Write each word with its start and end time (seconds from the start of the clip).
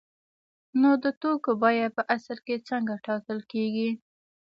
نو 0.81 0.89
د 1.03 1.05
توکو 1.21 1.51
بیه 1.61 1.87
په 1.97 2.01
اصل 2.15 2.37
کې 2.45 2.55
څنګه 2.69 2.93
ټاکل 3.05 3.39
کیږي؟ 3.51 3.89